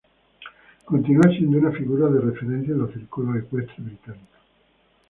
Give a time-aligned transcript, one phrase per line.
[0.85, 4.39] Continúa siendo una figura de referencia en los círculos ecuestres británicos.